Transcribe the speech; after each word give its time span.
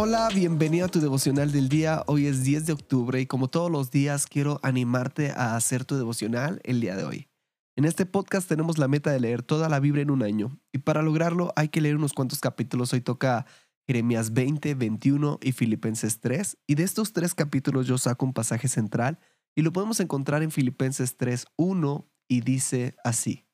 Hola, 0.00 0.28
bienvenido 0.32 0.86
a 0.86 0.88
tu 0.88 1.00
devocional 1.00 1.50
del 1.50 1.68
día. 1.68 2.04
Hoy 2.06 2.26
es 2.26 2.44
10 2.44 2.66
de 2.66 2.72
octubre 2.72 3.20
y 3.20 3.26
como 3.26 3.48
todos 3.48 3.68
los 3.68 3.90
días 3.90 4.28
quiero 4.28 4.60
animarte 4.62 5.32
a 5.32 5.56
hacer 5.56 5.84
tu 5.84 5.96
devocional 5.96 6.60
el 6.62 6.80
día 6.80 6.94
de 6.94 7.02
hoy. 7.02 7.28
En 7.74 7.84
este 7.84 8.06
podcast 8.06 8.48
tenemos 8.48 8.78
la 8.78 8.86
meta 8.86 9.10
de 9.10 9.18
leer 9.18 9.42
toda 9.42 9.68
la 9.68 9.80
Biblia 9.80 10.02
en 10.02 10.12
un 10.12 10.22
año 10.22 10.56
y 10.70 10.78
para 10.78 11.02
lograrlo 11.02 11.52
hay 11.56 11.70
que 11.70 11.80
leer 11.80 11.96
unos 11.96 12.12
cuantos 12.12 12.38
capítulos. 12.38 12.92
Hoy 12.92 13.00
toca 13.00 13.46
Jeremías 13.88 14.32
20, 14.32 14.76
21 14.76 15.40
y 15.42 15.50
Filipenses 15.50 16.20
3 16.20 16.58
y 16.68 16.76
de 16.76 16.84
estos 16.84 17.12
tres 17.12 17.34
capítulos 17.34 17.88
yo 17.88 17.98
saco 17.98 18.24
un 18.24 18.32
pasaje 18.32 18.68
central 18.68 19.18
y 19.56 19.62
lo 19.62 19.72
podemos 19.72 19.98
encontrar 19.98 20.44
en 20.44 20.52
Filipenses 20.52 21.16
3, 21.16 21.44
1 21.56 22.08
y 22.28 22.42
dice 22.42 22.94
así. 23.02 23.48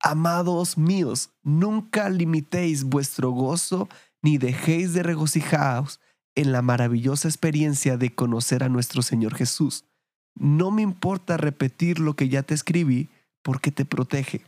Amados 0.00 0.78
míos, 0.78 1.34
nunca 1.42 2.08
limitéis 2.08 2.82
vuestro 2.82 3.32
gozo 3.32 3.90
ni 4.22 4.38
dejéis 4.38 4.92
de 4.92 5.02
regocijaos 5.02 6.00
en 6.34 6.52
la 6.52 6.62
maravillosa 6.62 7.28
experiencia 7.28 7.96
de 7.96 8.14
conocer 8.14 8.62
a 8.62 8.68
nuestro 8.68 9.02
Señor 9.02 9.34
Jesús. 9.34 9.84
No 10.34 10.70
me 10.70 10.82
importa 10.82 11.36
repetir 11.36 11.98
lo 11.98 12.14
que 12.14 12.28
ya 12.28 12.42
te 12.42 12.54
escribí 12.54 13.08
porque 13.42 13.70
te 13.70 13.84
protege. 13.84 14.42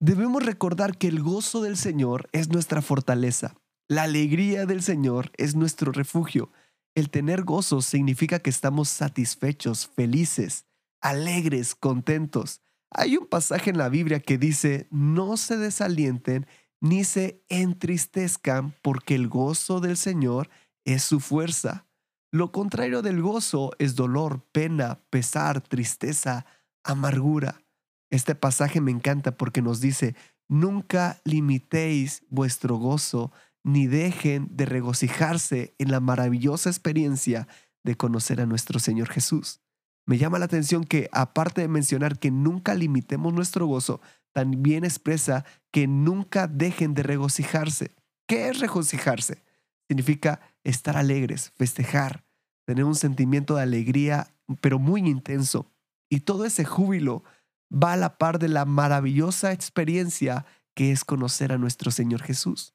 Debemos 0.00 0.44
recordar 0.44 0.96
que 0.96 1.08
el 1.08 1.22
gozo 1.22 1.62
del 1.62 1.76
Señor 1.76 2.28
es 2.32 2.48
nuestra 2.48 2.82
fortaleza. 2.82 3.54
La 3.88 4.04
alegría 4.04 4.66
del 4.66 4.82
Señor 4.82 5.30
es 5.36 5.54
nuestro 5.54 5.92
refugio. 5.92 6.50
El 6.94 7.10
tener 7.10 7.42
gozo 7.42 7.82
significa 7.82 8.38
que 8.38 8.50
estamos 8.50 8.88
satisfechos, 8.88 9.86
felices, 9.94 10.66
alegres, 11.00 11.74
contentos. 11.74 12.60
Hay 12.90 13.16
un 13.16 13.26
pasaje 13.26 13.70
en 13.70 13.78
la 13.78 13.88
Biblia 13.88 14.20
que 14.20 14.38
dice, 14.38 14.86
no 14.90 15.36
se 15.36 15.56
desalienten 15.56 16.46
ni 16.82 17.04
se 17.04 17.44
entristezcan, 17.48 18.74
porque 18.82 19.14
el 19.14 19.28
gozo 19.28 19.80
del 19.80 19.96
Señor 19.96 20.50
es 20.84 21.04
su 21.04 21.20
fuerza. 21.20 21.86
Lo 22.32 22.50
contrario 22.50 23.02
del 23.02 23.22
gozo 23.22 23.70
es 23.78 23.94
dolor, 23.94 24.44
pena, 24.50 25.00
pesar, 25.08 25.60
tristeza, 25.60 26.44
amargura. 26.82 27.62
Este 28.10 28.34
pasaje 28.34 28.80
me 28.80 28.90
encanta 28.90 29.36
porque 29.36 29.62
nos 29.62 29.80
dice, 29.80 30.16
nunca 30.48 31.20
limitéis 31.24 32.24
vuestro 32.28 32.76
gozo, 32.76 33.30
ni 33.62 33.86
dejen 33.86 34.48
de 34.50 34.66
regocijarse 34.66 35.76
en 35.78 35.92
la 35.92 36.00
maravillosa 36.00 36.68
experiencia 36.68 37.46
de 37.84 37.96
conocer 37.96 38.40
a 38.40 38.46
nuestro 38.46 38.80
Señor 38.80 39.08
Jesús. 39.08 39.61
Me 40.06 40.18
llama 40.18 40.38
la 40.38 40.46
atención 40.46 40.84
que, 40.84 41.08
aparte 41.12 41.60
de 41.60 41.68
mencionar 41.68 42.18
que 42.18 42.30
nunca 42.30 42.74
limitemos 42.74 43.32
nuestro 43.32 43.66
gozo, 43.66 44.00
también 44.32 44.84
expresa 44.84 45.44
que 45.70 45.86
nunca 45.86 46.46
dejen 46.48 46.94
de 46.94 47.02
regocijarse. 47.02 47.92
¿Qué 48.26 48.48
es 48.48 48.60
regocijarse? 48.60 49.42
Significa 49.88 50.40
estar 50.64 50.96
alegres, 50.96 51.52
festejar, 51.56 52.24
tener 52.66 52.84
un 52.84 52.94
sentimiento 52.94 53.56
de 53.56 53.62
alegría, 53.62 54.34
pero 54.60 54.78
muy 54.78 55.00
intenso. 55.02 55.70
Y 56.10 56.20
todo 56.20 56.44
ese 56.44 56.64
júbilo 56.64 57.24
va 57.72 57.94
a 57.94 57.96
la 57.96 58.18
par 58.18 58.38
de 58.38 58.48
la 58.48 58.64
maravillosa 58.64 59.52
experiencia 59.52 60.46
que 60.74 60.92
es 60.92 61.04
conocer 61.04 61.52
a 61.52 61.58
nuestro 61.58 61.90
Señor 61.90 62.22
Jesús. 62.22 62.74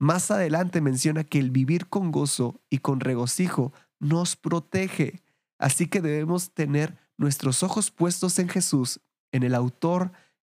Más 0.00 0.30
adelante 0.30 0.80
menciona 0.80 1.24
que 1.24 1.38
el 1.38 1.50
vivir 1.50 1.88
con 1.88 2.12
gozo 2.12 2.60
y 2.70 2.78
con 2.78 3.00
regocijo 3.00 3.72
nos 3.98 4.36
protege. 4.36 5.22
Así 5.58 5.88
que 5.88 6.00
debemos 6.00 6.52
tener 6.52 6.98
nuestros 7.16 7.62
ojos 7.62 7.90
puestos 7.90 8.38
en 8.38 8.48
Jesús, 8.48 9.00
en 9.32 9.42
el 9.42 9.54
autor 9.54 10.12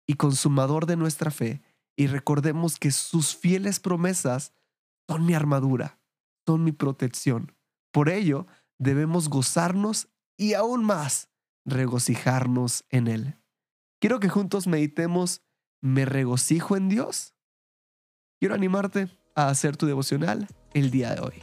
y 0.06 0.14
consumador 0.14 0.86
de 0.86 0.96
nuestra 0.96 1.30
fe, 1.30 1.62
y 1.96 2.06
recordemos 2.06 2.78
que 2.78 2.90
sus 2.90 3.36
fieles 3.36 3.80
promesas 3.80 4.52
son 5.08 5.26
mi 5.26 5.34
armadura, 5.34 5.98
son 6.46 6.64
mi 6.64 6.72
protección. 6.72 7.54
Por 7.92 8.08
ello, 8.08 8.46
debemos 8.78 9.28
gozarnos 9.28 10.08
y 10.36 10.54
aún 10.54 10.84
más 10.84 11.28
regocijarnos 11.64 12.84
en 12.90 13.08
Él. 13.08 13.38
Quiero 14.00 14.20
que 14.20 14.28
juntos 14.28 14.66
meditemos, 14.66 15.42
¿me 15.80 16.04
regocijo 16.04 16.76
en 16.76 16.88
Dios? 16.88 17.34
Quiero 18.38 18.54
animarte 18.54 19.08
a 19.34 19.48
hacer 19.48 19.76
tu 19.76 19.86
devocional 19.86 20.46
el 20.74 20.90
día 20.90 21.14
de 21.14 21.20
hoy. 21.20 21.42